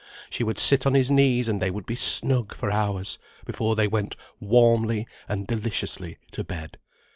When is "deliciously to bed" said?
5.45-6.79